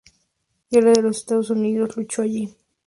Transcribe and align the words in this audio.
Guerra 0.71 0.93
de 0.93 1.03
los 1.03 1.17
Estados 1.17 1.51
Unidos 1.51 1.95
luchó 1.95 2.23
allí. 2.23 2.55